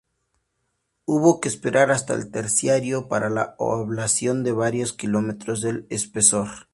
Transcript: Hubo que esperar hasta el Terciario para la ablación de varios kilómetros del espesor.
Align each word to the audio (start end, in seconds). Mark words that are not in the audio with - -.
Hubo 1.05 1.39
que 1.39 1.47
esperar 1.47 1.91
hasta 1.91 2.15
el 2.15 2.31
Terciario 2.31 3.07
para 3.07 3.29
la 3.29 3.55
ablación 3.59 4.43
de 4.43 4.51
varios 4.51 4.93
kilómetros 4.93 5.61
del 5.61 5.85
espesor. 5.91 6.67